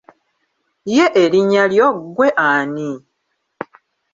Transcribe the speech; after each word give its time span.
Ye 0.95 1.05
erinnya 1.21 1.63
lyo 1.71 1.87
ggwe 1.99 2.27
ani? 2.51 2.89